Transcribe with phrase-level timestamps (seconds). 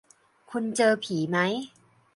[0.51, 1.53] คุณเจอผีมั้ย